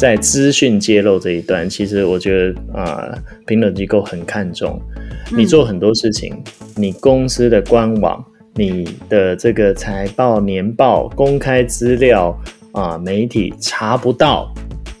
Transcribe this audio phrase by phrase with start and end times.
[0.00, 3.14] 在资讯揭露这一段，其实我觉得啊，
[3.46, 4.80] 评论机构很看重
[5.36, 6.42] 你做很多事情，
[6.74, 12.34] 你公司的官网、你的这个财报、年报公开资料
[12.72, 14.50] 啊，媒体查不到。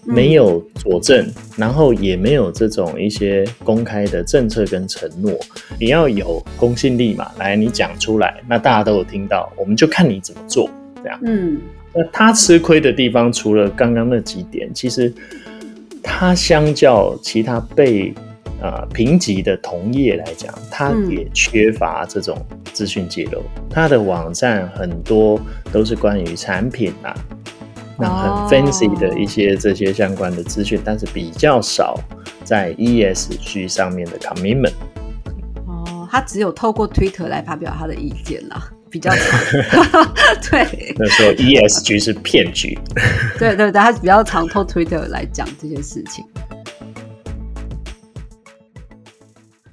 [0.04, 5.32] 没有佐证，然后也没有这种一些公开的政策跟承诺，
[5.78, 7.30] 你要有公信力嘛？
[7.38, 10.68] 来，你讲出来，那大家都有听到，我们就看你怎么做，
[11.02, 11.20] 这样。
[11.22, 11.58] 嗯，
[11.94, 15.12] 那他吃亏的地方，除了刚刚那几点，其实
[16.02, 18.14] 他相较其他被
[18.62, 22.36] 啊评级的同业来讲，他也缺乏这种
[22.72, 23.42] 资讯揭露。
[23.68, 25.40] 他的网站很多
[25.72, 27.14] 都是关于产品啊。
[27.98, 31.98] 那很 fancy 的一些这些相关的资讯，但是比较少
[32.44, 34.72] 在 ESG 上面的 commitment。
[35.66, 39.40] 哦，他只有透过 Twitter 来发表他的意见啦，比较长。
[40.50, 42.76] 对，那时候 ESG 是骗局。
[43.38, 46.24] 对对对，他比较常透 Twitter 来讲这些事情。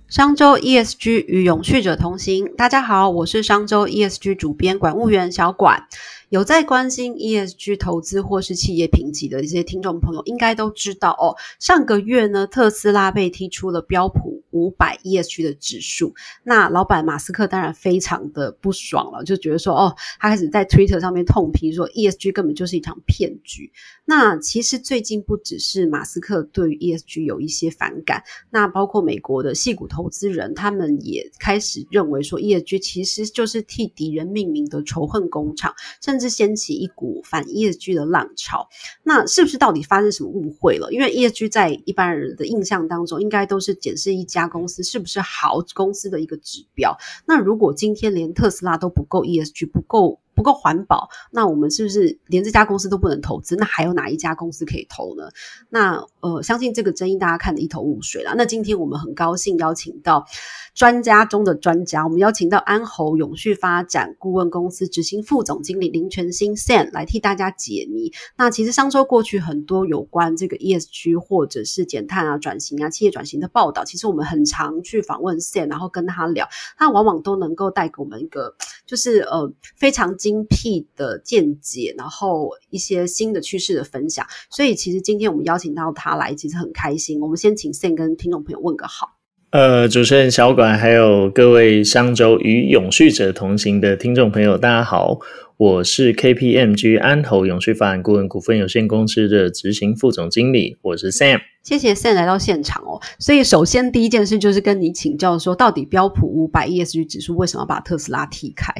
[0.07, 5.83] 商周 ESG 与永续者同行，大家好，我是商周 ESG 主编管务员小管。
[6.29, 11.35] 有在关心 ESG 投资或是企业评级的一些听众朋友，应该都知道哦。
[11.59, 23.71] 上个月呢，特斯拉被踢出了标普五百 ESG 的指数，那老板马斯克当然非常的不爽了，就觉得说，哦，他开始在 Twitter 上面痛批说，ESG 根本就是一场骗局。
[24.05, 38.67] 那其实最近不只是马斯克对于 ESG 有一些反感，那包括美国的细股投资人，他们也开始认为说，ESG 其实就是替敌人命名的仇恨工厂，甚至掀起一股反 ESG 的浪潮，
[39.03, 40.89] 那是不是到底发生什么误会了？
[40.91, 46.97] 因为 ESG 在一般人的印象当中，应该都是检视一家公司是不是好公司的一个指标。
[47.25, 50.19] 那如果今天连特斯拉都不够 ESG，不够。
[50.37, 53.55] 不够环保，那我们是不是连这家公司都不能投资？
[53.55, 55.29] 那还有哪一家公司可以投呢？
[55.67, 58.35] 那呃，相信这个争议大家看得一头雾水了。
[58.37, 60.27] 那今天我们很高兴邀请到
[60.75, 68.13] 专家中的专家，我们邀请到安侯永续发展顾问公司执行副总经理林全新 Sam 来替大家解谜。
[68.37, 76.47] 那其实上周过去很多有关这个 ESG 或者是减碳啊、转型啊、企业转型的报道，其实我们很常去访问 Sam，然后跟他聊，
[76.77, 80.15] 他往往都能够带给我们一个就是呃非常。
[80.27, 87.21] 精辟的见解，然后一些新的趋势的分享，所以其实今天我们邀请到他来，其实很开心。
[87.21, 89.11] 我们先请 Sam 跟听众朋友问个好。
[89.51, 95.19] 呃，主持人小管，还有各位商周与永续者同行的听众朋友，大家好，
[95.55, 101.39] 我是 KPMG 安投永续发展顾问股份有限公司的执行副总经理，我是 Sam。
[101.63, 102.99] 谢谢 Sam 来到现场哦。
[103.17, 108.73] 所以首先第一件事就是跟你请教说，到底标普五百 ESG 指数为什么把特斯拉踢开？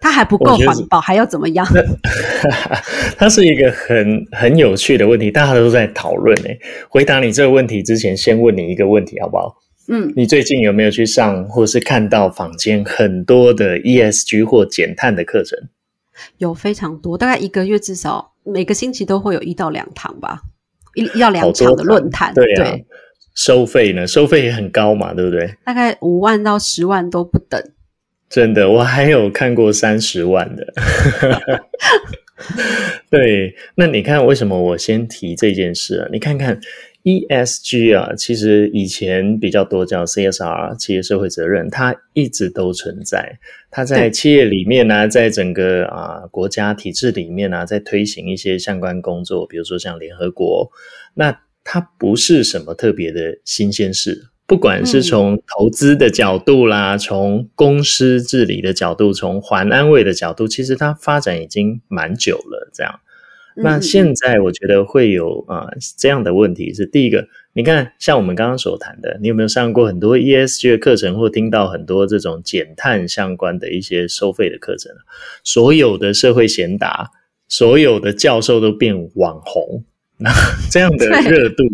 [0.00, 1.66] 它还不够环保，还要怎么样？
[3.18, 6.58] 它是一个很很有趣的问题，大家都在讨论诶。
[6.88, 9.56] 回答你这个问题之前，先问你一个问题好不好？
[9.88, 15.58] 嗯，你最近有没有去上或是看到坊间很多的 ESG 或减碳的课程？
[16.38, 20.42] 有非常多，大概一个月至少每个星期都会有一到两堂吧，
[20.94, 22.34] 一一到两场的论坛。
[22.34, 22.70] 对啊，
[23.34, 24.06] 收费呢？
[24.06, 25.54] 收费也很高嘛，对不对？
[25.64, 27.60] 大概五万到十万都不等。
[28.28, 30.66] 真的，我还有看过三十万的。
[33.10, 36.08] 对，那你看为什么我先提这件事啊？
[36.12, 36.60] 你看看
[37.04, 43.38] ESG 啊，其实以前比较多叫 CSR，企业社会责任，它一直都存在。
[43.70, 50.70] 它在企业里面呢，在整个啊国家体制里面呢，在推行一些相关工作，比如说像联合国，
[51.14, 54.28] 那它不是什么特别的新鲜事。
[54.48, 62.70] 不管是从投资的角度啦，从公司治理的角度，从环安卫的角度，其实它发展已经蛮久了。
[62.72, 62.98] 这样，
[63.56, 74.90] 那现在我觉得会有啊这样的问题是：第一个，你看像我们刚刚所谈的，你有没有上过很多 ESG 的课程，或听到很多这种减碳相关的一些收费的课程？
[75.44, 77.10] 所有的社会贤达，
[77.48, 79.84] 所有的教授都变网红，
[80.16, 80.30] 那
[80.72, 81.64] 这样的热度。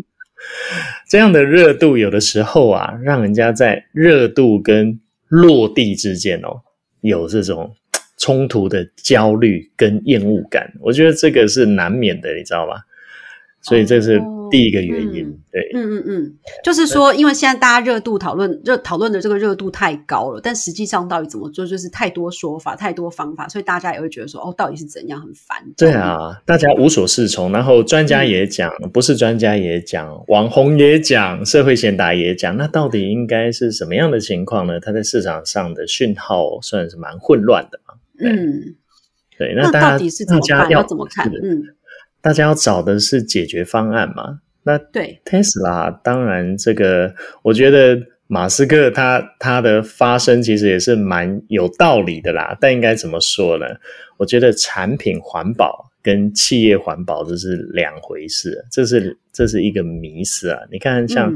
[1.08, 4.98] 这样的热度，有的时候啊，让人家在热度跟
[5.28, 6.60] 落地之间哦，
[7.00, 7.74] 有这种
[8.18, 10.72] 冲突的焦虑跟厌恶感。
[10.80, 12.74] 我觉得这个是难免的，你知道吗？
[13.62, 14.20] 所以这是。
[14.54, 25.58] 第一个原因，对，嗯嗯嗯，就是说，因为现在大家热度讨论热讨论的这个热度太高了，但实际上到底怎么做，就是太多说法，太多方法，所以大家也会觉得说，哦，到底是怎样，很烦。
[25.76, 34.78] 对啊，大家无所适从，然后专家也讲，不是专家也讲，网红也讲，社会贤达也讲，那到底应该是什么样的情况呢？
[34.78, 37.94] 它在市场上的讯号算是蛮混乱的嘛？
[38.20, 38.76] 嗯，
[39.36, 40.70] 对，那到底是怎么办？
[40.70, 41.28] 要怎么看？
[41.42, 41.64] 嗯。
[42.20, 44.38] 大家要找的是解决方案嘛。
[44.66, 52.56] 那对，Tesla 当然这个，我觉得马斯克他他的发声其实也是蛮有道理的啦。
[52.58, 53.66] 但应该怎么说呢？
[54.16, 60.58] 我觉得产品环保跟企业环保这是两回事，这是这是一个迷思啊。
[60.72, 61.30] 你看，像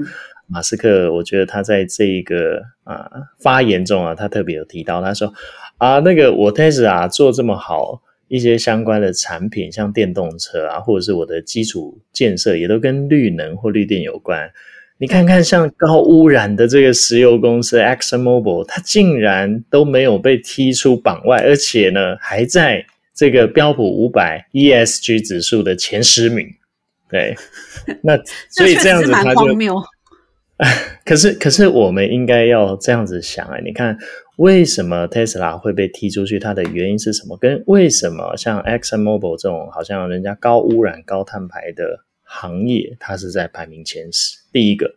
[0.46, 5.30] 马斯克，我觉得他在这一个啊发言中啊，他特别有提到，他说
[5.76, 8.00] 啊，那个我 Tesla 做这么好。
[8.28, 14.50] 一些相关的产品，像电动车啊，或者是我的基础建设，也都跟绿能或绿电有关。
[14.98, 22.84] 你看看，像高污染的这个石油公司 Exxon Mobil，它竟然都没有被踢出榜外，而且呢，还在
[23.14, 26.46] 这个标普五百 ESG 指数的前十名。
[27.08, 27.34] 对，
[28.02, 28.16] 那
[28.50, 29.46] 所以这样子它就。
[31.06, 33.96] 可是，可是我们应该要这样子想哎，你看
[34.38, 36.38] 为什么 Tesla 会被踢出去？
[36.38, 37.36] 它的原因是什么？
[37.36, 44.36] 跟为什么像 Exxon Mobil 这种好像人家高污染、高碳排的行业，它是在排名前十？
[44.52, 44.92] 第一个，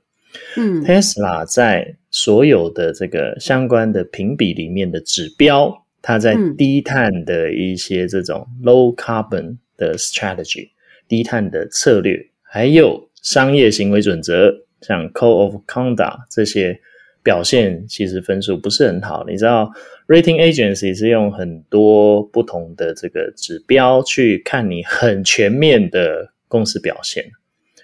[0.57, 5.71] 嗯，Tesla 在所有的这个相关的评比里面的指标，
[6.01, 10.69] 它在低碳的一些这种 low carbon 的 strategy、
[11.07, 14.51] 低碳的策略，还有商业行为准则。
[14.81, 16.80] 像 Code of Conduct 这些
[17.24, 19.24] 表现其实分数不是很好。
[19.28, 19.72] 你知道
[20.07, 27.31] ，rating agency 是用很多不同的这个指标去看你很全面的公司表现。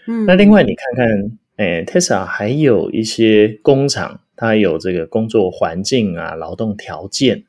[0.07, 7.43] 嗯，那另外你看看，哎，Tesla 还有一些工厂，它有这个工作环境啊、劳动条件，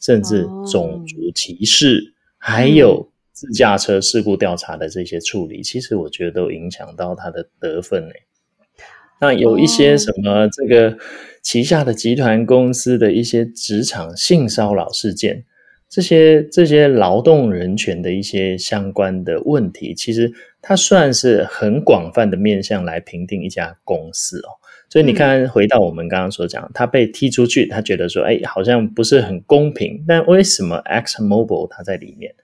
[0.00, 8.22] 甚至种族歧视，还有自驾车事故调查的这些处理，其实我觉得都影响到它的得分诶。
[9.20, 10.96] 那有一些什么这个
[11.42, 15.44] 旗下的集团公司的一些职场性骚扰事件，
[15.88, 20.32] 这些这些劳动人权的一些相关的问题，其实
[20.62, 24.56] 它算是很广泛的面向来评定一家公司哦。
[24.88, 30.04] 所以你看，回到我们刚刚所讲，他被踢出去，他觉得说，哎，好像不是很公平。
[30.08, 32.34] 但为什么 X Mobile 它在里面？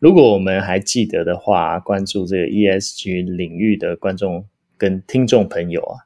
[0.00, 4.44] 如果我们还记得的话，关注这个 ESG 领域的观众
[4.76, 6.03] 跟听众朋友啊。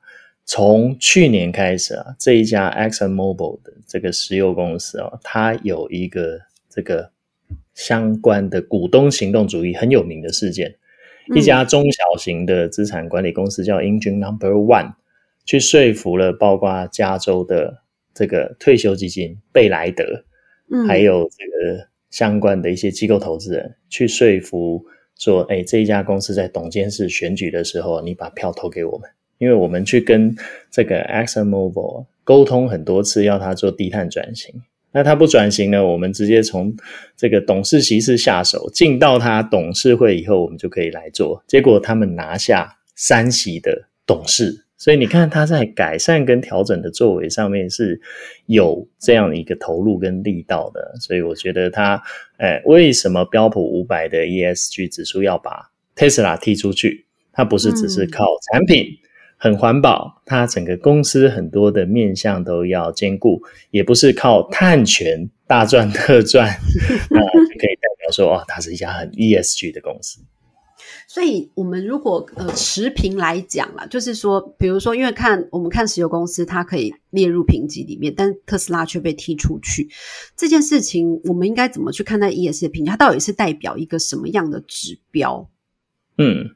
[0.50, 6.40] 从去年开始啊，这一家 Exxon Mobil 的这个石油公司啊，它有一个
[6.70, 7.10] 这个
[7.74, 10.74] 相关的股东行动主义很有名的事件，
[11.36, 14.94] 一家中小型的资产管理公司叫 Engine Number One，
[15.44, 17.82] 去说服了包括加州的
[18.14, 20.24] 这个退休基金贝莱德，
[20.88, 24.82] 还有这个相关的一些机构投资人，去说服
[25.18, 29.10] 说，哎，这一家公司在董监事选举的时候，你把票投给我们。
[29.38, 30.34] 因为我们去跟
[30.70, 34.54] 这个 Exxon Mobil 沟通很多次，要他做低碳转型。
[34.90, 36.74] 那他不转型呢，我们直接从
[37.16, 41.44] 这个董事席次下手，进到他董事会以后，我们就可以来做。
[41.46, 48.00] 结果他们拿下三席的董事，所以你看他在改善跟调整的作为上面是
[48.46, 50.94] 有这样一个投入跟力道的。
[51.00, 52.02] 所以我觉得他，
[52.38, 57.04] 哎，为什么标普五百的 ESG 指数要把 Tesla 踢出去？
[57.30, 58.86] 它不是只是靠产品。
[59.38, 63.40] 很环保，它整个公司很多的面向都要兼顾，
[63.70, 66.54] 也不是靠碳权大赚特赚，
[67.08, 70.20] 那 就可以代表说，哦，它是一家很 ESG 的公司。
[71.06, 79.88] 所以，我们如果呃持平来讲啦，就是说，比如说，因为看我们看石油公司，它可以列入评级里面，但特斯拉却被踢出去，
[80.36, 82.90] 这件事情，我们应该怎么去看待 ESG 的评价？
[82.92, 85.48] 它到底是代表一个什么样的指标？
[86.18, 86.50] 嗯。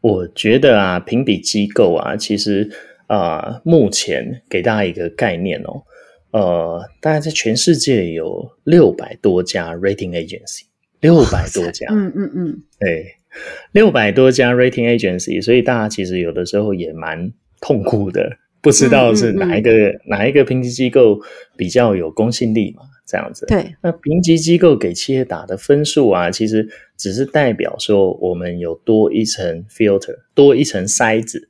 [0.00, 2.70] 我觉得啊，评比机构啊，其实
[3.06, 5.82] 啊，目前给大家一个概念哦，
[6.30, 10.62] 呃，大概在全世界有六百多家 rating agency，
[11.00, 13.06] 六百多家，嗯嗯嗯，对，
[13.72, 19.70] 六百多家 rating agency，所以大家其实有的时候也蛮痛苦的，不知道是哪一个
[20.06, 21.18] 哪一个评级机构
[21.56, 22.82] 比较有公信力嘛。
[23.06, 31.48] 这样子，对，那评级机构给企业打的分数啊，其实只是代表说我们有多一层 filter，多一层筛子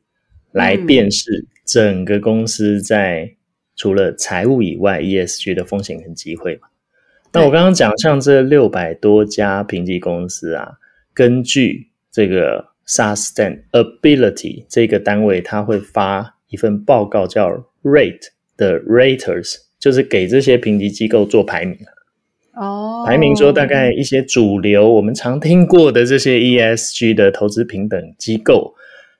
[0.53, 3.35] 来辨识整个公司在
[3.75, 6.69] 除了财务以外 ESG 的风险跟机会嘛。
[7.33, 10.79] 那我刚刚讲，像这六百多家评级公司啊，
[11.15, 17.51] 根据这个 Sustainability 这个单位，它会发一份报告叫
[17.83, 19.66] Rate 的 Raters。
[19.79, 21.79] 就是给这些评级机构做排名。
[22.55, 28.75] 哦，排名说大概一些主流我们常听过的这些 ESG 的投资平等机构，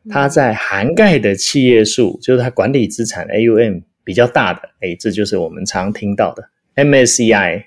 [0.09, 7.63] 它在涵盖的企业数，就是它管理资产 AUM 比较大的，哎，这就是我们常听到的 MSCI、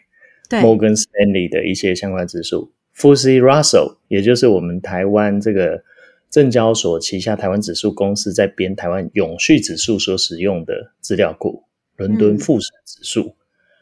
[0.49, 2.71] Morgan Stanley 的一些相关指数。
[2.93, 5.83] 富士 Russell，也就是我们台湾这个
[6.31, 11.63] 证交所旗下台湾指数公司在编台湾永续指数所使用的资料库，
[11.99, 13.35] 伦敦富时指数，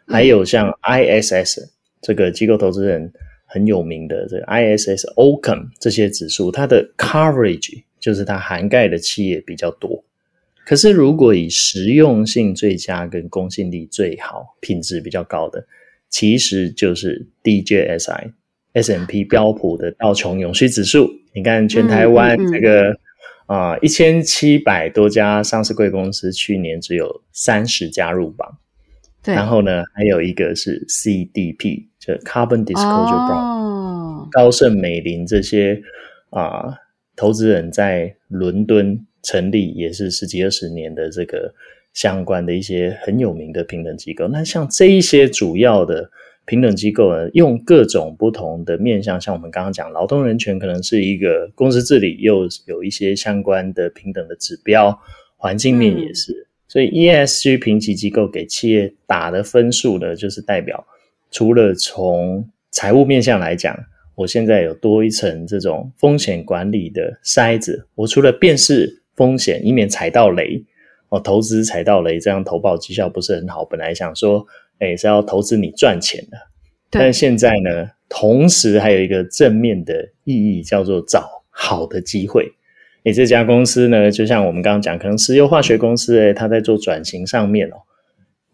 [0.05, 1.69] 还有像 ISS
[2.01, 3.13] 这个机构投资人
[3.45, 10.03] 很有名的这个 ISS Ocam 这些指数，它的 coverage 就是它涵盖的企业比较多。
[10.65, 15.65] 可是如果以实用性最佳跟公信力最好、品质比较高的，
[16.09, 18.33] 其实就是 DJSI。
[18.73, 22.95] S M P 标普的道琼永续指数，你看全台湾这个
[23.47, 28.59] 啊一千七百多家上市贵公司，去年只有三十家入榜。
[29.23, 35.81] 对，然后呢，还有一个是 C D P，就 Carbon Disclosure Bond，高盛、美林这些
[36.29, 36.77] 啊
[37.15, 41.53] 投资人在伦敦成立也是十几二十年的这个
[41.93, 44.27] 相关的一些很有名的平等机构。
[44.27, 46.11] 那像这一些主要的。
[46.47, 54.97] 平等机构呢，用各种不同的面向，像我们刚刚讲，劳动人权可能是一个公司治理，又有一些相关的平等的指标，
[55.35, 56.47] 环境面也是。
[56.69, 60.87] 所以 ESG 评级机构给企业打的分数呢，就是代表
[61.31, 63.77] 除了从财务面向来讲，
[64.15, 70.63] 我现在有多一层这种风险管理的筛子，我除了辨识风险，以免踩到雷，
[71.09, 73.65] 哦，投资踩到雷，这样投报绩效不是很好。
[73.65, 74.47] 本来想说。
[74.79, 76.37] 哎，是要投资你赚钱的，
[76.89, 82.53] 但现在呢，同时还有一个正面的意义，叫做找好的机会。
[83.03, 87.77] 哎，这家公司呢，就像我们刚刚讲，可能石油化学公司，哎，它在做转型上面哦，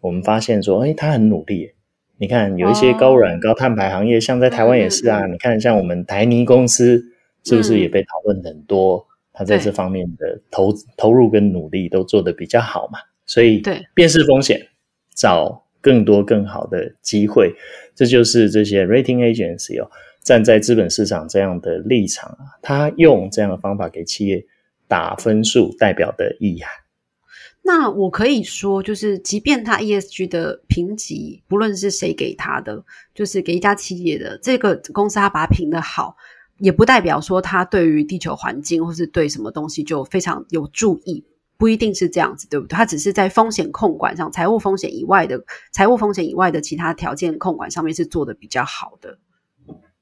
[0.00, 1.72] 我们发现说，哎，它很努力。
[2.16, 5.26] 你看，有一些高软高碳排行业，像在台湾也是啊。
[5.26, 7.04] 你看，像我们台泥公司，
[7.42, 9.04] 是不是也被讨论很多？
[9.32, 13.00] 它在这方面的投投入跟努力都做得比较好嘛？
[13.26, 14.68] 所以，对，辨识风险，
[15.12, 15.63] 找。
[15.84, 17.54] 更多更好的机会，
[17.94, 19.90] 这就是这些 rating agency 哦，
[20.22, 24.42] 站在资本市场这样的立场啊，他用这样的方法给企业
[24.88, 26.70] 打分数，代表的意涵。
[27.60, 32.82] 那我可以说，就是即便他 ESG 的评级，不论是谁给他的，
[33.14, 36.16] 就是给一家企业的这个公司，他把它评的好，
[36.60, 41.24] 也不代表说他对于地球环境或是对什么东西就非常有注意。
[41.56, 42.76] 不一定是这样子，对不对？
[42.76, 49.18] 它只是在风险控管上，财务风险以外的财务风险以外的其他条件控管上面是做的比较好的。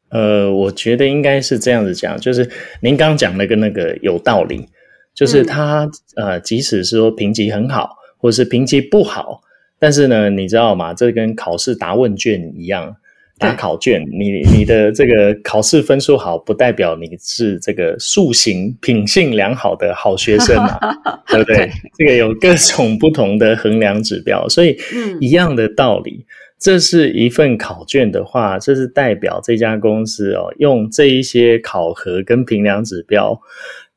[0.09, 4.68] 呃，我觉得应该是这样子讲，就是您刚讲那个那个有道理，
[5.14, 9.40] 就是它呃，即使是说评级很好，或者是评级不好，
[9.78, 10.92] 但是呢，你知道吗？
[10.92, 12.97] 这跟考试答问卷一样。
[13.42, 20.78] 打考卷，你你的这个考试分数好，不代表你是这个素行品性良好的好学生啊，
[21.26, 21.70] 对不对？
[21.99, 24.78] 这个有各种不同的衡量指标，所以
[25.20, 26.25] 一样的道理，
[26.58, 33.40] 这是一份考卷的话，这是代表这家公司哦，用这一些考核跟评量指标，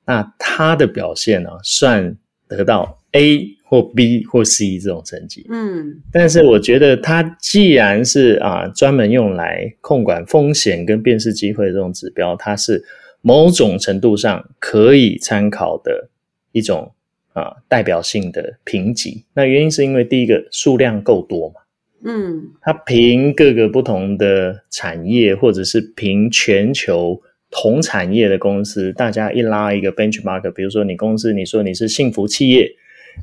[0.06, 3.55] 那它的表现呢，算得到 A。
[3.68, 12.84] 或 B 或 C 这种成绩，嗯，但是我觉得它既然是啊专门用来控管风险跟辨识机会的这种指标，它是
[13.22, 16.10] 某种程度上可以参考的
[16.52, 16.92] 一种
[17.34, 19.26] 啊代表性的评级。
[19.34, 21.56] 那原因是因为第一个数量够多嘛，
[22.04, 27.20] 嗯，它凭各个不同的产业或者是凭全球
[27.50, 32.72] 同产业的公司，大家一拉一个 benchmark，比如说你公司你说你是幸福企业。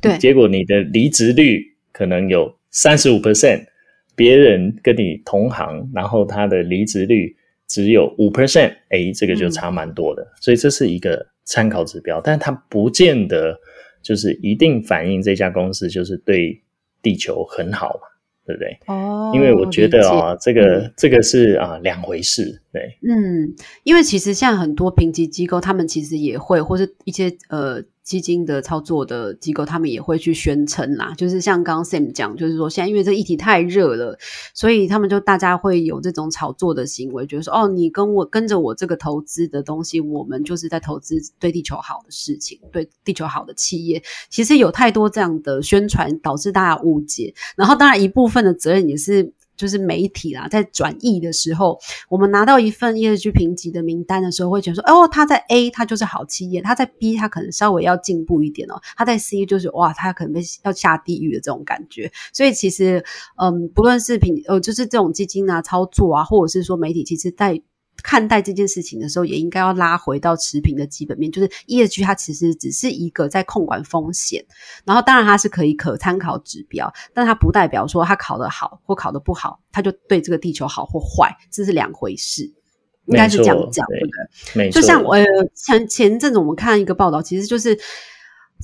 [0.01, 3.65] 对，结果你的离职率可能有三十五 percent，
[4.15, 7.35] 别人跟你同行，然后他的离职率
[7.67, 10.25] 只有五 percent，哎，这个就差蛮多的。
[10.41, 13.59] 所以这是一个参考指标，但它不见得
[14.01, 16.61] 就是一定反映这家公司就是对
[17.01, 18.09] 地球很好嘛。
[18.45, 18.77] 对不对？
[18.87, 22.61] 哦，因为我觉得啊，这个这个是啊两回事。
[22.73, 23.53] 对，嗯，
[23.83, 31.13] 因为其实现在很多评级机构，他们其实也会，或是一些呃基金的操作的机构，他们也会去宣称啦。
[31.15, 34.17] 就是像刚刚 Sam 讲，就是说现在因为这议题太热了，
[34.55, 44.01] 所以他们就大家会有这种炒作的行为，觉得说哦，你跟我跟着我这个投资的东西，我们就是在投资对地球好的事情，对地球好的企业。
[44.31, 47.35] 其实有太多这样的宣传，导致大家误解。
[47.55, 49.31] 然后当然一部分的责任也是。
[49.55, 51.79] 就是媒体啦，在转译的时候，
[52.09, 62.11] 我们拿到一份业绩评级的名单的时候，会觉得说，哦，他在 A，他就是好企业；他在 B，他可能稍微要进步一点哦；他在 C，就是哇，他可能被要下地狱的这种感觉。
[62.31, 63.03] 所以其实，
[63.37, 67.61] 嗯，不论是评呃，就是这种基金啊、操作啊，或者是说媒体，其实在。
[68.03, 74.45] 看待这件事情的时候，也应该要拉回到持平的基本面，就是 ESG 它其实只是一个在控管风险，
[74.85, 82.53] 然后当然它是可以可参考指标，但它不代表说它考得好或考得不好，它就对这个地球好或坏，这是两回事。
[83.05, 84.69] 应该是这样讲，对对不对？
[84.69, 85.21] 就像呃
[85.53, 87.77] 前前阵子我们看一个报道，其实就是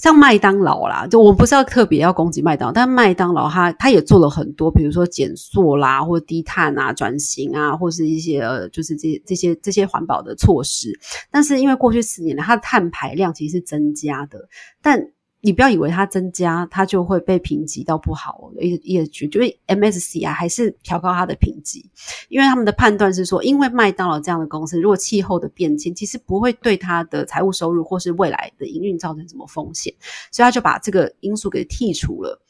[0.01, 10.97] 像麦当劳啦，就我不是要特别要攻击麦当劳，但麦当劳它它也做了很多，比如说减塑啦，或低碳啊、转型啊，或是一些呃就是这这些这些环保的措施。
[11.29, 14.39] 但是因为过去十年呢，它的碳排量其实是增加的，
[14.81, 14.99] 但
[15.41, 18.51] 你不要以为它增加，它就会被评级到不好。
[18.59, 21.89] E E S G 就是 M S C 啊，还是调高它的评级，
[22.27, 29.93] 因为他们的判断是说，因为麦当劳这样的公司，如果气候的变迁，其实不会对它的财务收入或是未来的营运造成什么风险，
[30.31, 32.41] 所以他就把这个因素给剔除了。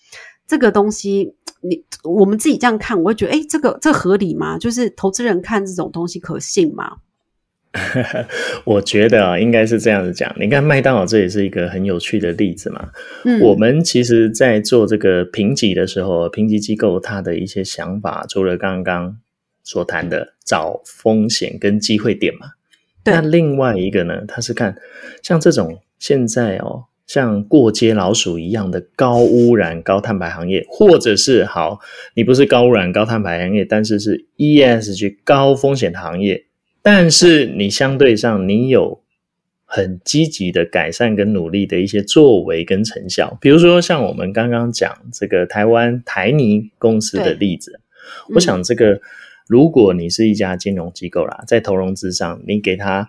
[0.48, 4.58] 这个东西，你我们自己这样看，我会觉得，哎，这个这合理吗？
[4.58, 6.98] 就是投资人看这种东西可信吗？
[8.66, 10.36] 我觉得啊，应该是这样子讲。
[10.40, 12.90] 你看麦当劳，这也是一个很有趣的例子嘛。
[13.26, 19.16] 嗯，我们其实，在做这个评级的时候，评级机构它的一些想法，除了刚刚
[19.64, 22.48] 所谈的找风险跟机会点嘛，
[23.04, 24.76] 对那另外一个呢，它是看
[25.22, 31.80] 像这种现在哦，像过街老鼠一样的高污染、高碳排行业，或者是好，
[32.16, 36.46] 你不是高污染、高碳排行业，但是是 ESG 高风险行业。
[36.82, 39.02] 但是你相对上，你有
[39.66, 47.80] 很积极的改善跟努力的一些作为跟成效，比如说像我们刚刚讲这个台湾台泥公司的例子，
[48.28, 49.00] 嗯我想这个
[49.48, 53.08] 如果你是一家金融机构啦，在投融资上，你给他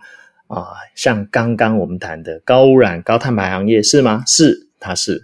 [0.48, 4.24] 啊、像刚刚我们谈的高污染、高碳排行业是吗？
[4.26, 5.22] 是，它是。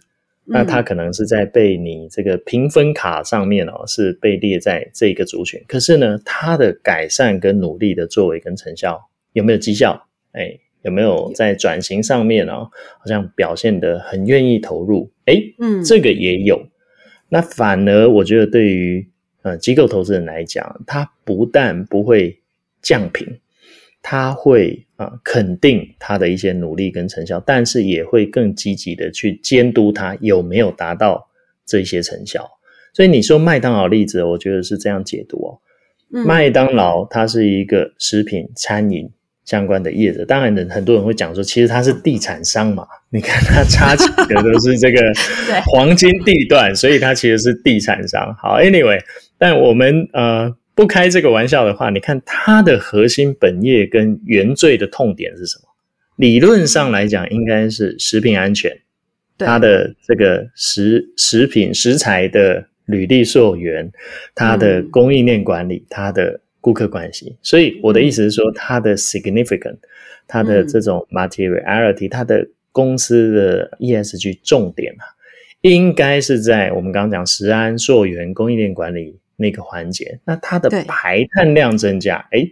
[0.49, 5.61] 那他可能是在被你这个评分卡上面哦，是被列在这个族群。
[5.67, 10.07] 可是呢，他的改善跟努力的作为跟成效有没有绩效？
[10.33, 15.11] 哎，有没有在转型上面哦，好像表现得很愿意投入？
[15.25, 16.69] 哎，嗯，这个也有。
[17.29, 19.09] 那反而我觉得对于
[19.43, 22.41] 呃机构投资人来讲，他不但不会
[22.81, 23.41] 降评，
[24.01, 31.29] 他会啊、呃肯定他的一些努力跟成效，但是也会更积极的去监督他有没有达到
[31.65, 32.49] 这些成效。
[32.93, 35.59] 所以你说麦当劳例子，我觉得是这样解读哦。
[36.13, 39.11] 嗯麦当劳它是一个食品餐饮
[39.45, 42.87] 相关的业者，当然人很多人会讲说，其实它是地产商嘛。
[43.11, 45.01] 你看它插起的都是这个
[45.47, 48.33] 对黄金地段，所以它其实是地产商。
[48.41, 49.01] 好，anyway，
[49.37, 55.63] 但我们呃不开这个玩笑的话，你看它的核心本业跟原罪的痛点是什么？
[56.17, 58.71] 理论上来讲，应该是食品安全，
[59.39, 63.91] 它的这个食食品食材的履历溯源，
[64.35, 67.35] 它的嗯供应链管理，它的顾客关系。
[67.43, 69.79] 所以我的意思是说，它的 significant，
[70.29, 75.05] 它的嗯这种 materiality，它的公司的 ESG 重点啊，
[75.63, 80.21] 应该是在我们刚刚讲食安溯源、供应链管理那个环节。
[80.25, 82.47] 那它的排碳量增加，哎，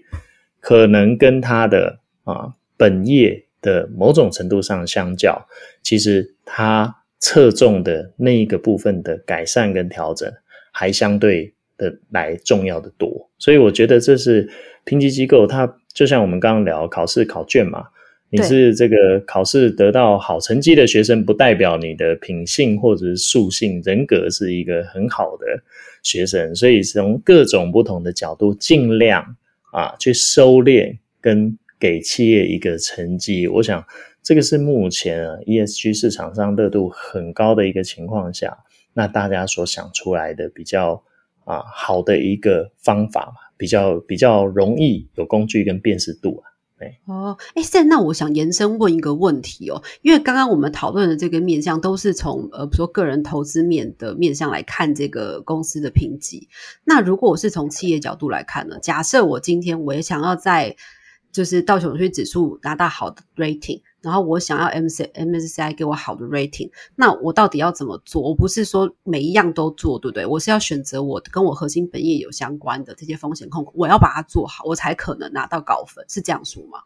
[0.60, 5.46] 可能跟它的啊本业的某种程度上相较，
[5.82, 10.30] 其实它侧重的那一个部分的改善跟调整，
[10.72, 13.30] 还相对的来重要的多。
[13.38, 14.48] 所以我觉得这是
[14.84, 17.86] 评级机构，它就像我们刚刚聊考试考卷嘛，
[18.36, 25.46] 你是这个考试得到好成绩的学生，不代表你的品性或者是素性人格是一个很好的
[26.02, 26.52] 学生。
[26.52, 29.36] 所以从各种不同的角度，尽量
[29.70, 33.46] 啊去收敛跟给企业一个成绩。
[33.46, 33.84] 我想
[34.20, 38.58] 这个是目前啊 ESG 市场上热度很高的一个情况下，
[38.94, 41.00] 那大家所想出来的比较
[41.44, 46.50] 啊好的一个方法嘛，比较比较容易有工具跟辨识度啊。
[47.06, 56.48] 哦，哎，现在那我想延伸问一个问题哦，因为刚刚我们讨论的这个面向都是从呃，比如说个人投资面的面向来看这个公司的评级。
[56.84, 58.78] 那如果我是从企业角度来看呢？
[58.80, 60.76] 假设我今天我也想要在
[61.34, 68.22] 就是道琼斯指数拿到好的 rating，然后我想要 M C M S C I 给我好的 rating，那我到底要怎么做？
[68.22, 70.24] 我不是说每一样都做，对不对？
[70.24, 76.78] 我是要选择我跟我核心本业有相关的这些风险控管，我要把它做好，我才可能拿到高分，是这样说吗？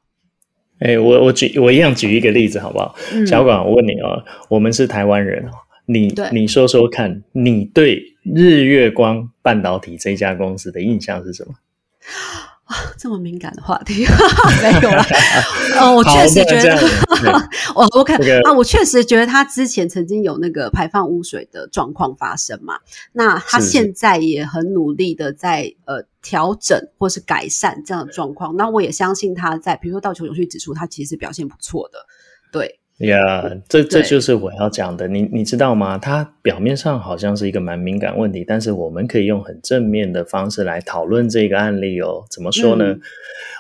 [0.79, 2.95] 哎、我我举我一样举一个例子好不好？
[3.13, 5.51] 嗯小管，我问你哦，我们是台湾人哦，
[5.85, 11.53] 你对你说说看，你对日月光半导体这家公司的印象是什么？
[12.99, 14.05] 这么敏感的话题
[14.63, 15.05] 没有啦。
[15.81, 16.79] 呃，我确实觉得
[17.75, 22.79] 我我看这个啊，我确实觉得他之前曾经有那个排放污水的状况发生嘛。
[23.13, 28.57] 那他现在也很努力的在呃调整或是改善这样的状况。
[28.57, 31.99] 那我也相信他在比如说道球永续指数，他其实表现不错的。
[32.53, 35.07] 对，呀，这这就是我要讲的。
[35.07, 35.97] 你你知道吗？
[35.97, 42.25] 它表面上好像是一个蛮敏感问题，但是我们可以用很正面的方式来讨论这个案例哦。
[42.29, 42.93] 怎么说呢？
[42.93, 43.01] 嗯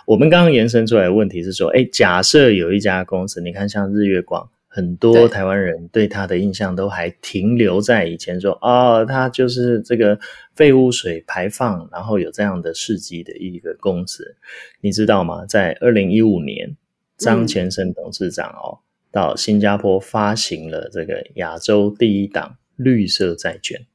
[0.06, 10.18] 我们刚刚延伸出来的问题是说，哎，假设有一家公司，你看像日月光，很多台湾人对它的印象都还停留在以前说，哦，它就是这个
[10.54, 14.34] 废污水排放，然后有这样的事迹的一个公司。
[14.80, 15.44] 你知道吗？
[15.46, 16.74] 在二零一五年，
[17.18, 18.78] 张前生董事长哦。
[19.10, 23.86] 到新加坡发行了这个亚洲第一档绿色债券，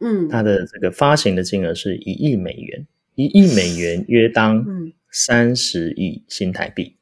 [0.00, 6.96] 嗯，它的这个发行的金额是一亿美元，一亿美元约当嗯三十亿新台币。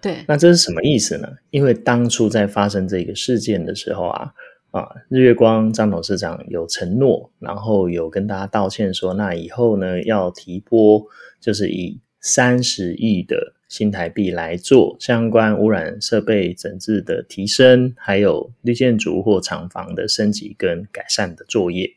[0.00, 1.28] 对，那这是什么意思呢？
[1.50, 4.32] 因为当初在发生这个事件的时候啊，
[4.70, 11.06] 啊，日月光张董事长有承诺，然后有跟大家道歉说，那以后呢要提拨，
[11.40, 21.94] 就是以三十亿的新台币来做相关污染设备整治的提升，还有绿建筑或厂房的升级跟改善的作业。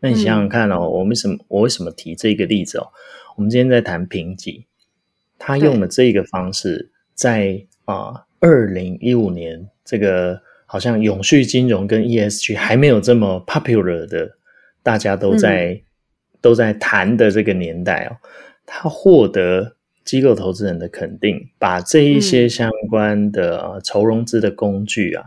[0.00, 2.88] 那你想想看哦，我为什么我为什么提这个例子哦？
[3.36, 4.66] 我们今天在谈评级，
[5.38, 14.28] 他用了这个方式，在啊二零一五年这个好像永续金融跟 ESG 还没有这么 popular 的，
[14.82, 15.80] 大家都在、
[16.40, 18.16] 都在谈的这个年代哦，
[18.70, 25.24] 他获得机构投资人的肯定，把这一些相关的、呃筹融资的工具啊，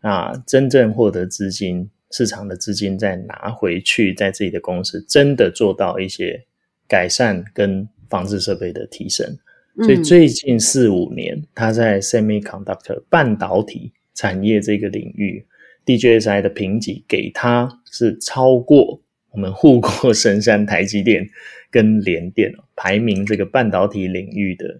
[0.00, 6.44] 啊，真正获得资金市场的资金再拿回去，在自己的公司真的做到一些
[6.88, 9.38] 改善跟防治设备的提升。
[9.76, 15.46] 所以嗯最近四五年，他在 semiconductor 半导体产业这个领域
[15.86, 19.00] ，DJSI 的评级给他是超过
[19.32, 21.28] 我们护国神山台积电
[21.70, 24.78] 跟联电哦排名这个半导体领域的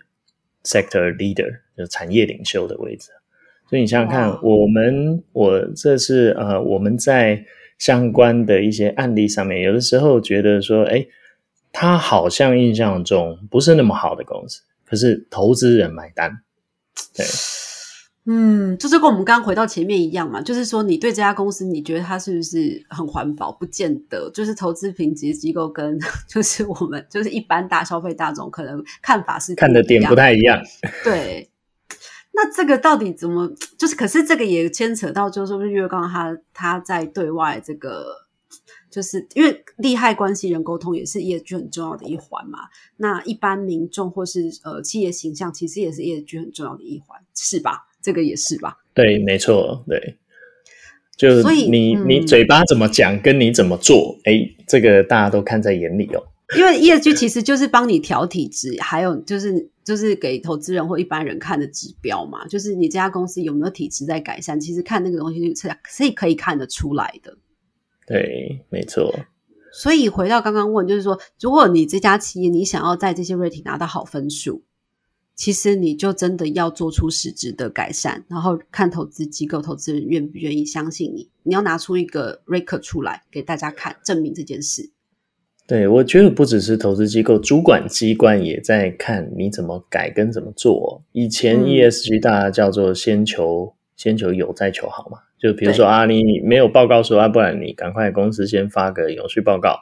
[0.65, 3.11] sector leader，就产业领袖的位置。
[3.69, 7.45] 所以你想想看，我们我这是呃我们在
[7.79, 11.07] 相关的一些案例上面，有的时候觉得说，哎，
[11.73, 16.43] 他好像印象中不是那么好的公司，可是投资人买单，
[17.17, 17.25] 对
[18.27, 23.51] 嗯，就是跟我们刚刚回到前面一样嘛，就是说你对这家公司，你觉得它是不是很环保？
[23.51, 30.61] 不见得，就是投资评级机构跟 就是我们就是一般大消费大众可能看法是看的点不太一样。
[31.03, 31.51] 对。
[32.33, 33.51] 那这个到底怎么？
[33.77, 38.05] 就是可是这个也牵扯到，就是说月刚他他在对外这个，
[38.89, 42.61] 就是因为利害关系人沟通也是业绩很重要的一环嘛。
[42.99, 47.89] 那一般民众或是呃企业形象，其实也是业绩很重要的一环，是吧？
[48.03, 48.79] 这个也是吧？
[48.95, 50.17] 对，没错，对，
[51.17, 56.27] 就所以你、嗯你嘴巴怎么讲，跟你怎么做，哎，这个大家都看在眼里哦。
[56.57, 67.39] 因为业绩其实就是帮你调体质，还有就是就是给投资人或一般人看的指标嘛，就是你这家公司有没有体质在改善，其实看那个东西是是可以看得出来的。
[68.05, 69.15] 对，没错，
[69.73, 74.65] 所以回到刚刚问，就是说，如果你这家企业你想要在这些 rating 拿到好分数，
[75.41, 84.91] 其实你就真的要做出实质的改善，然后看投资机构、投资人愿不愿意相信你，你要拿出一个 record 出来给大家看，证明这件事。
[85.67, 91.03] 对，我觉得不只是投资机构，主管机关也在看你怎么改跟怎么做。
[91.13, 95.21] 以前嗯 ESG 大家叫做先求先求有，再求好嘛。
[95.41, 99.79] 就比如说对啊，你没有报告说啊，不然你赶快公司先发个永续报告。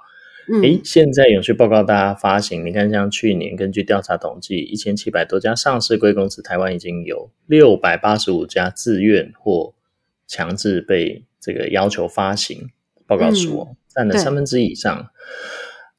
[0.50, 9.74] 嗯，诶，现在永续报告大家发行，你看像去年根据调查统计，一千七百多家上市贵公司，台湾已经有六百八十五家自愿或
[10.26, 12.70] 强制被这个要求发行
[13.06, 15.10] 报告书、哦，占了对三分之一以上。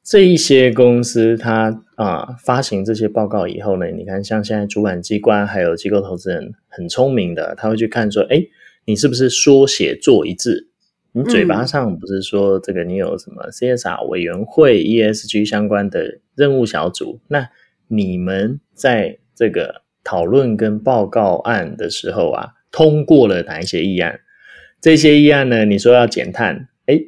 [0.02, 8.42] 这一些公司它啊发行这些报告以后呢，你看像现在主管机关还有机构投资人很聪明的，他会去看说，哎，
[8.86, 10.68] 你是不是缩写做一致？
[11.12, 17.20] 你嘴巴上不是说这个你有什么 CSR 委员会、ESG 相关的任务小组？
[17.28, 17.48] 那
[17.88, 24.20] 你们在这个讨论跟报告案的时候啊，通过了哪一些议案？
[24.80, 25.64] 这些议案呢？
[25.64, 26.98] 你说要减碳，哎，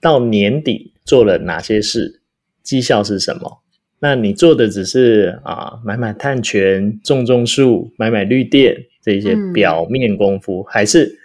[0.00, 2.22] 到年底做了哪些事？
[2.62, 3.62] 绩效是什么？
[3.98, 11.18] 那你做的只是啊买买碳权、种种树、买买绿电这些嗯表面功夫，还是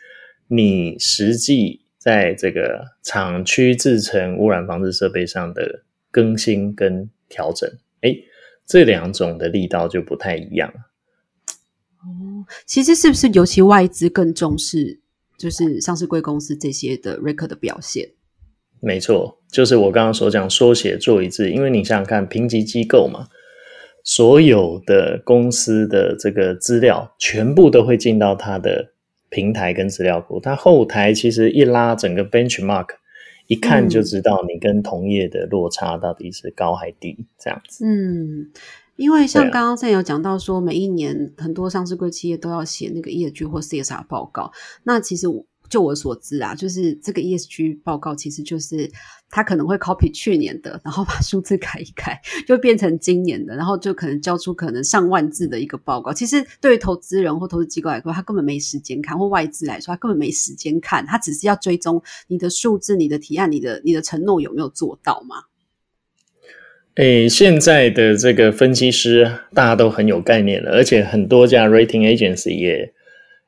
[0.47, 7.69] 你实际在这个厂区制成污染防治设备上的更新跟调整？
[8.01, 8.17] 哎，
[8.65, 10.73] 这两种的力道就不太一样。
[11.99, 14.99] 哦，其实是不是尤其外资更重视，
[15.37, 18.09] 就是上市贵公司这些的 record 的表现？
[18.79, 21.51] 没错，就是我刚刚所讲，说写做一致。
[21.51, 23.27] 因为你想想看，评级机构嘛，
[24.03, 28.91] 所有的公司的这个资料全部都会进到它的
[29.31, 32.89] 平台跟资料库，它后台其实一拉整个 benchmark，
[33.47, 37.83] 一看就知道你跟同业的落差到底是高还低，这样子。
[37.83, 38.51] 嗯，
[38.95, 44.51] 因为像刚刚在有讲到说，每一年很多上市贵企业都要写那个业绩或 CSR 报告，
[44.83, 45.43] 那其实我。
[45.71, 48.91] 就我所知啊，就是这个 ESG 报告，其实就是
[49.29, 56.11] 他可能会 copy 去年的，然后把数字改一改，就变成今年的，然后就可能交出可能上万字的一个报告。
[56.11, 61.05] 其实对于投资人或投资机构来说，他根本没时间看；或外资来说，他根本没时间看。
[61.05, 65.37] 他只是要追踪你的数字、你的提案、你的你的承诺有没有做到嘛？
[66.95, 72.93] 诶，现在的这个分析师大家都很有概念了，而且很多家 rating agency 也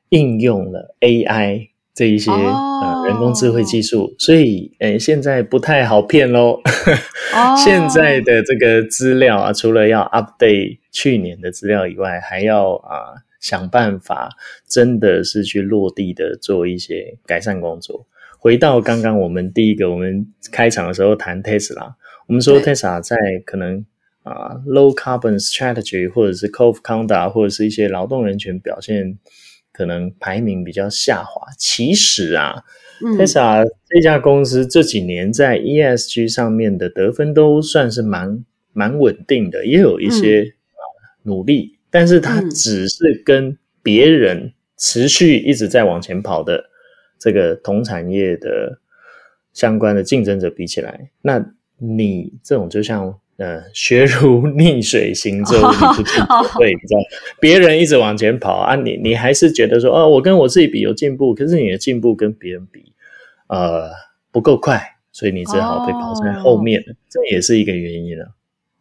[0.08, 1.73] 应用了 AI。
[1.94, 6.60] 这一些呃人工智慧技术，所以诶现在不太好骗喽。
[7.56, 14.30] 现在的这个资料啊，除了要 update 去年的资料以外，还要啊想办法，
[14.68, 18.06] 真的是去落地的做一些改善工作。
[18.38, 21.94] 回到刚刚我们第一个，我们开场的时候谈 Tesla，
[22.26, 23.84] 我们说 Tesla 在可能
[24.24, 29.16] 啊 low carbon strategy 或者是 c o v e conduct 或者是一些劳动人权表现。
[29.74, 31.42] 可能排名比较下滑。
[31.58, 32.64] 其实啊
[33.18, 40.54] ，Tesla 这家公司这几年在 ESG 上面的得分都算是蛮蛮稳定的，也有一些
[41.24, 46.70] 努力，但是它只是跟别人持续一直在往前跑的
[47.18, 48.78] 这个同产业的
[49.52, 51.44] 相关的竞争者比起来，那
[51.76, 53.18] 你这种就像。
[53.36, 57.00] 呃，学如逆水行舟， 你不进不退，你知道？
[57.40, 62.92] 别人一直往前跑啊，你你还是觉得说，哦，我跟我自己比有进步，可是你的进步跟别人比，
[63.48, 63.90] 呃，
[64.30, 68.34] 不够快，所以你只好被跑在后面这也是一个原因了。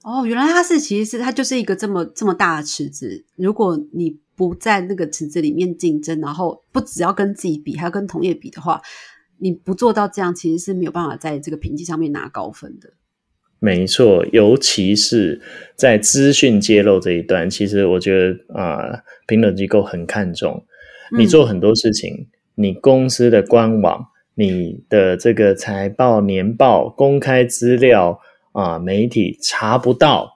[0.04, 8.82] 哦，原来它是，其实是它就是一个这么这么大的池子，如果你不在那个池子里面竞争，然后不只要跟自己比，还要跟同业比的话，
[9.40, 12.90] 你不做到这样，其实是没有办法在这个评级上面拿高分的。
[13.64, 15.42] 没错，尤其是
[15.74, 20.66] 在资讯揭露这一段，其实我觉得啊，评论机构很看重。
[21.18, 28.20] 你做很多事情，你公司的官网、你的这个财报、年报、公开资料
[28.52, 30.30] 啊，媒体查不到，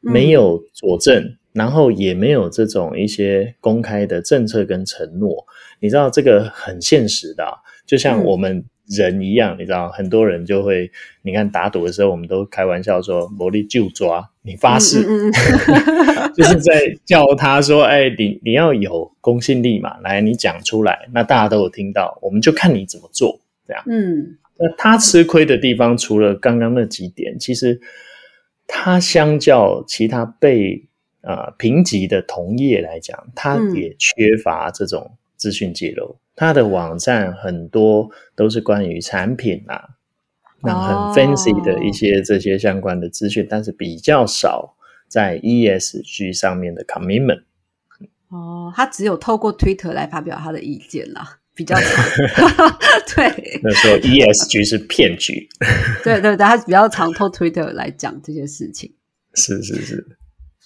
[0.00, 5.44] 没有佐证，然后也没有这种一些公开的政策跟承诺，
[5.80, 7.44] 你知道这个很现实的，
[7.86, 8.64] 就像我们。
[8.90, 10.90] 人一样，你知道，很多人就会，
[11.22, 15.02] 你看打赌的时候，我们都开玩笑说“魔力就抓”，你发誓，
[16.34, 27.80] 就是在叫他说：“哎，你你要有公信力嘛，来，你讲出来，那大家都有听到，我们就看你怎么做。”这样，嗯，那他吃亏的地方，除了刚刚那几点，其实
[28.66, 30.84] 他相较其他被
[31.22, 36.18] 啊评级的同业来讲，他也缺乏这种资讯揭露。
[36.36, 39.88] 他的网站很多都是关于产品啊，
[40.62, 44.76] 那很 fancy 的一些这些相关的资讯，但是比较少
[45.08, 47.42] 在 ESG 上面的 commitment。
[48.28, 52.04] 哦，他只有透过 Twitter 来发表他的意见啦，比较长。
[53.16, 55.48] 对，那时候 ESG 是骗局。
[56.04, 58.94] 对对对，他比较常透 Twitter 来讲这些事情。
[59.34, 60.16] 是是是。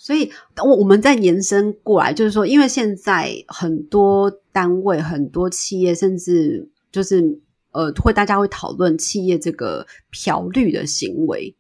[0.05, 0.31] 所以，
[0.63, 7.41] 我我们再延伸过来，就是说，因为现在很多单位、很多企业，甚至就是
[7.73, 11.57] 呃，会大家会讨论企业这个漂绿的行为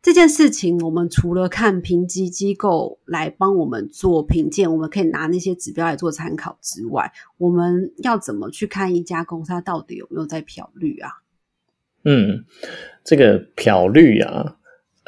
[0.00, 0.78] 这件事情。
[0.78, 11.10] 我们除了看评级机构来帮我们做评鉴，我们可以拿那些指标来做参考之外，我们要怎么去看一家公司它到底有没有在漂绿啊？
[12.04, 12.46] 嗯，
[13.04, 14.54] 这个漂绿啊。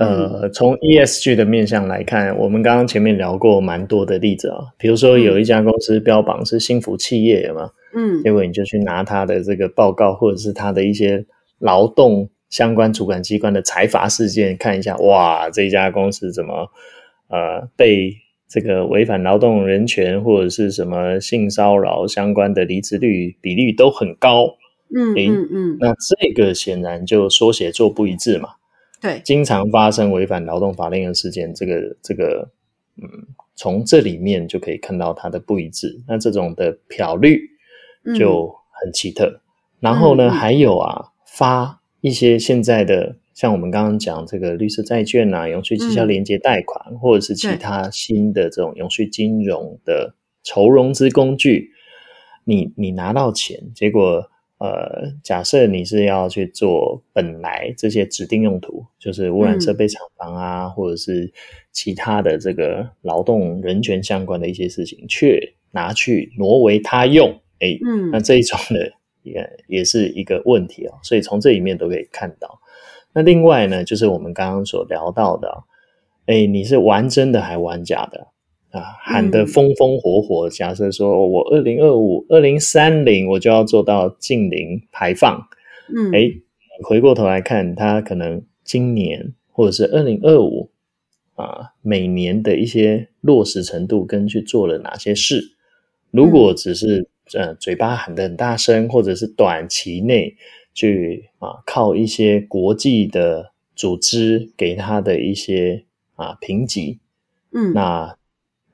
[0.01, 11.23] 呃，从 ESG 的面向来看，我们刚刚前面聊过蛮多的例子啊，比如说有一家公司标榜是幸福企业嘛，嗯，结果你就去拿他的这个报告，或者是他的一些
[11.59, 16.67] 劳动相关主管机关的财阀事件看一下，哇，这家公司怎么
[17.29, 18.17] 呃被
[18.49, 24.47] 这个违反劳动人权或者是什么性骚扰相关的离职率比率都很高，
[24.97, 28.49] 嗯嗯嗯，那这个显然就说写作不一致嘛。
[29.01, 32.51] 对，经常发生违反劳动法令的事件，这个这个，
[33.01, 33.09] 嗯，
[33.57, 36.03] 从这里面就可以看到它的不一致。
[36.07, 37.41] 那这种的漂率
[38.19, 39.41] 就很奇特。
[39.81, 51.71] 然后呢，还有啊，发一些现在的，像我们刚刚讲这个绿色债券啊、永续绩效连接贷款，或者是其他新的这种永续金融的筹融资工具，
[52.45, 54.31] 你你拿到钱，结果。
[54.61, 61.33] 呃，假设你是要去做本来这些指定用途，就是污染设备厂房啊，或者是
[61.73, 68.93] 其他的这个劳动人权相关的一些事情，却拿去挪为他用，哎，嗯那这一种的
[69.23, 70.93] 也也是一个问题哦。
[71.03, 72.61] 所以从这里面都可以看到。
[73.15, 75.65] 那另外呢，就是我们刚刚所聊到的，
[76.27, 78.29] 哎，你是玩真的还玩假的
[78.71, 78.83] 啊？
[79.03, 85.49] 喊得风风火火，假设说我二零二五、二零三零我就要做到净零排放，
[85.95, 86.31] 嗯，哎，
[86.83, 90.71] 回过头来看，他可能今年或者是二零二五
[91.35, 95.53] 啊，每年的一些落实程度跟去做了哪些事，
[96.11, 100.37] 如果只是呃嘴巴喊得很大声，或者是短期内
[100.75, 106.99] 去啊靠一些国际的组织给他的一些啊评级，
[107.53, 108.17] 嗯，那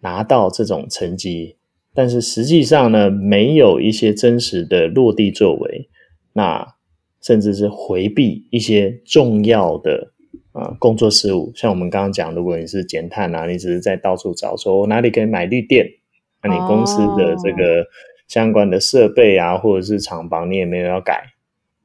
[0.07, 1.57] 拿到这种成绩，
[1.93, 5.89] 但是实际上呢，没有一些真实的落地作为，
[6.33, 6.75] 那
[7.21, 10.13] 甚至是回避一些重要的
[10.53, 15.85] 啊、呃工作事务，像我们刚刚讲，如果你是减碳啊，你只是在到处找说我哪里可以买绿电，
[16.41, 17.85] 那你公司的这个
[18.29, 21.25] 相关的设备啊，或者是厂房，你也没有要改，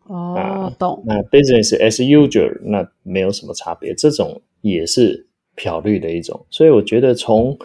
[0.06, 6.46] 哦，懂，那 business as usual，那没有什么差别，这种也是漂绿的一种。
[6.52, 7.58] 所以我觉得从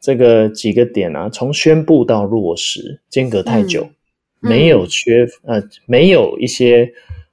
[0.00, 3.84] 这个几个点啊，从宣布到落实间隔太久，
[4.40, 6.90] 嗯没有缺呃没有一些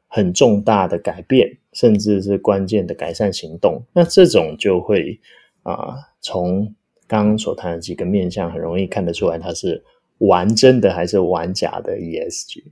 [0.08, 5.17] 很重大的改变，甚至是关键的改善行动，那这种就会
[5.63, 6.73] 啊、从
[7.08, 9.82] 刚刚所谈的几个面向，很容易看得出来它是
[10.17, 12.63] 玩真的还是玩假的 E ESG。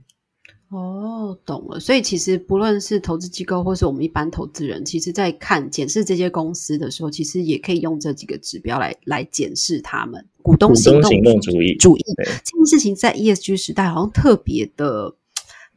[0.70, 1.78] 哦，懂了。
[1.78, 15.14] 所以其实不论是投资机构或是我们一般投资人，其实在看检视这些公司的时候，其实也可以用这几个指标来来检视他们股东行动主义，主义对这件事情，在 ESG 时代好像特别的。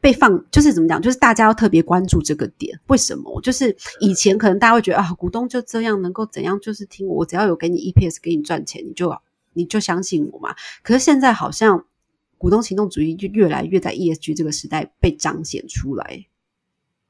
[0.01, 2.79] 被放就是怎么讲，就是大家要特别关注这个点。
[2.87, 3.41] 为什么？
[3.41, 9.13] 就是以前可能大家会觉得啊，股东就这样能够怎样，就是听我，我只要有给你 EPS 给你赚钱，你就
[9.51, 10.55] 你就相信我嘛。
[10.83, 11.83] 可是现在好像
[12.39, 16.25] 股东行动主义就越来越在 ESG 这个时代被彰显出来。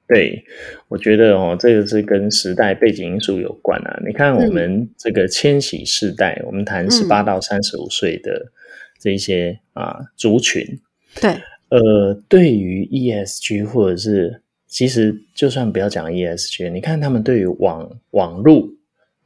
[0.07, 0.43] 对，
[0.87, 4.01] 我觉得哦，这个是跟时代背景因素有关啊。
[4.03, 8.51] 你看，我嗯们这个千禧世代，我们谈嗯十八到三十五岁的
[8.99, 10.65] 这一些啊族群，
[11.21, 11.37] 对，
[11.69, 18.67] 呃，对于 ESG 或者是其实就算不要讲 ESG，你看他们对于网网络、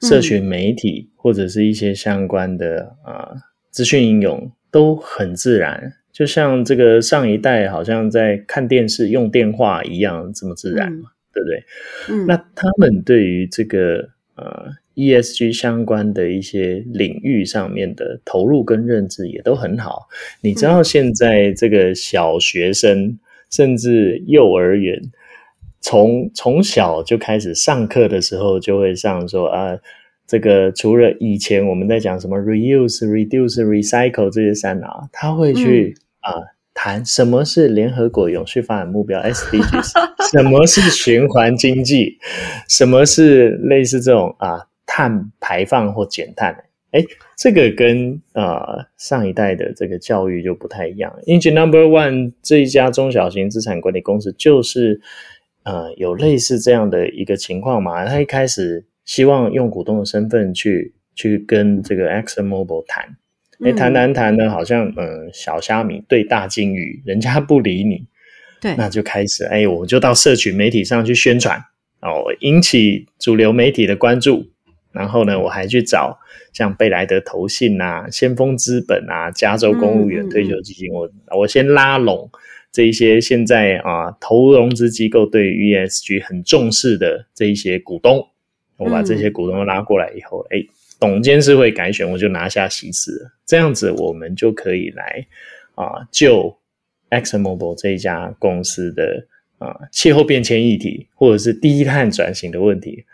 [0.01, 3.31] 社群媒体、或者是一些相关的啊
[3.71, 11.63] 资讯应用都很自然，就像这个上一代好像在看电视用电话一样这么自然嘛，对不对？
[12.09, 20.07] 嗯，那他们对于这个呃 ESG 相关的一些领域上面的投入跟认知也都很好。
[20.41, 23.19] 你知道现在这个小学生
[23.51, 24.99] 甚至幼儿园，
[25.81, 29.77] 从从小就开始上课的时候就会上说啊。
[30.25, 36.31] 这个除了以前我们在讲什么 reuse、reduce、recycle 这些三啊，他会去啊、
[36.73, 39.91] 谈什么是联合国永续发展目标 SDGs，
[40.31, 42.17] 什么是循环经济，
[42.69, 46.55] 什么是类似这种啊碳排放或减碳。
[46.91, 47.03] 哎，
[47.35, 51.11] 这个跟呃上一代的这个教育就不太一样。
[51.25, 55.01] Engine Number One 这一家中小型资产管理公司就是
[55.63, 63.03] 呃有类似这样的一个情况嘛，他一开始希望用股东的身份去去跟这个 Exxon Mobil 谈。
[63.59, 63.75] 哎，嗯。
[63.75, 68.07] 谈谈谈呢，好像嗯，小虾米对大金鱼，人家不理你，
[68.61, 71.57] 对，那就开始哎，我就到社群媒体上去宣传。
[72.01, 74.45] 哦，引起主流媒体的关注。
[74.91, 76.19] 然后呢，我还去找
[76.53, 82.29] 像贝莱德投信啊、先锋资本啊、加州公务员退休基金，我我先拉拢
[82.71, 88.23] 这一些现在啊投融资机构对于 ESG 很重视的这一些股东，
[88.77, 90.57] 我把这些股东拉过来以后，哎、
[90.99, 93.31] 董监事会改选，我就拿下席次了。
[93.45, 95.25] 这样子，我们就可以来
[95.75, 96.57] 啊，就
[97.09, 99.25] ExxonMobil 这一家公司的
[99.59, 103.05] 啊气候变迁议题，或者是低碳转型的问题，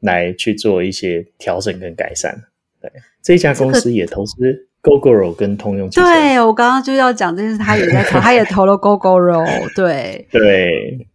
[0.00, 2.42] 来去做一些调整跟改善。
[2.80, 2.90] 对，
[3.22, 6.06] 这家公司也投资 GoGoRo 跟通用汽车。
[6.06, 10.26] 对我刚刚就要讲这件事，他也在投， 他也投了 GoGoRo，对。
[10.30, 11.06] 对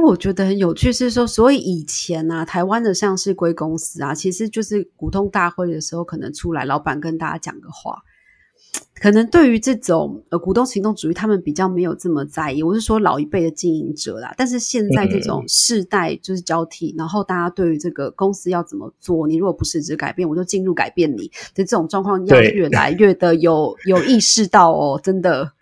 [0.00, 7.98] 那我觉得很有趣是说，所以以前啊，台湾的上市贵公司啊，其实就是股东大会的时候，可能出来老板跟大家讲个话，
[9.02, 12.62] 可能对于这种呃股东行动主义，他们比较没有这么在意。
[12.62, 21.26] 我是说老一辈的经营者啦，但是现在这种世代就是交替，然后大家对于这个公司要怎么做，你如果不是只改变，我就进入改变你
[21.56, 25.54] 的这种状况，要越来越的有有意识到哦，真的。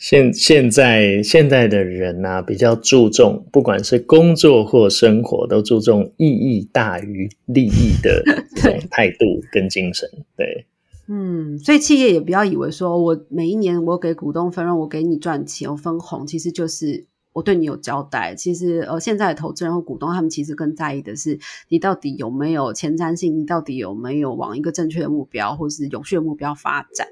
[0.00, 8.22] 现现在现在的人呐、比较注重，不管是工作或生活，都注重意义大于利益的
[8.56, 10.08] 这种态度跟精神。
[10.34, 10.64] 对，
[11.06, 18.34] 嗯，所以企业也不要以为说我每一年我给股东分润，我给你赚钱，我分红，其实就是我对你有交代。
[18.34, 21.38] 其实呃，现在的投资人或股东他们其实更在意的是
[21.68, 27.06] 你到底有没有前瞻性，你到底有没有往一个正确的目标或是永续的目标发展。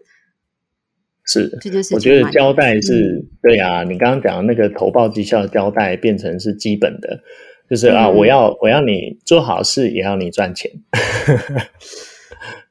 [1.28, 3.84] 是这件事情，我觉得交代是对啊。
[3.84, 7.20] 你刚刚讲的那个投报绩效交代变成是基本的，
[7.68, 10.70] 就是啊，我要我要你做好事，也要你赚钱。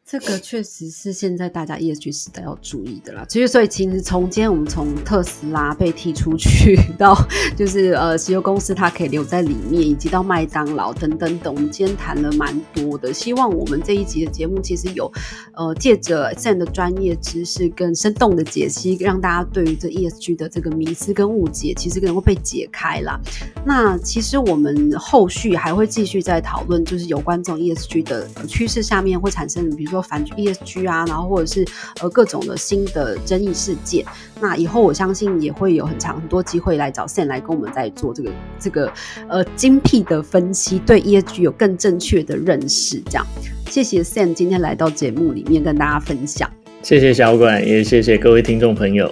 [0.09, 3.25] 这个确实是现在大家 ESG 时代要注意的啦。
[3.27, 7.13] 其实，所以其实从今天我们从特斯拉被踢出去，到
[7.57, 13.13] 就是呃石油公司它可以留在里面，以及到麦当劳等等等，我们今天谈了蛮多的。
[13.13, 15.11] 希望我们这一集的节目其实有
[15.53, 23.19] 呃借着 Sam 的专业知识跟生动的解析，让大家对于这 ESG 的这个迷思跟误解，其实可能够被解开啦。
[23.65, 30.07] 那其实我们后续还会继续在讨论，就是有关这种 ESG 的趋势下面会产生，比如说说。
[30.07, 31.65] 反 ESG 啊，然后或者是
[32.01, 34.05] 呃各种的新的争议事件，
[34.39, 38.93] 那以后我相信也会有很长很多机会来找 Sam 来跟我们在做这个这个
[39.27, 43.01] 呃精辟的分析，对 ESG 有更正确的认识。
[43.09, 43.25] 这样，
[43.69, 46.49] 谢谢 Sam 今天来到节目里面跟大家分享。
[46.83, 49.11] 谢谢小管，也谢谢各位听众朋友。